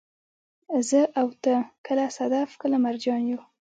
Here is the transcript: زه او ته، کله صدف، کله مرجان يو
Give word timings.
زه 0.89 1.01
او 1.19 1.27
ته، 1.43 1.53
کله 1.85 2.05
صدف، 2.17 2.49
کله 2.61 2.77
مرجان 2.85 3.21
يو 3.31 3.39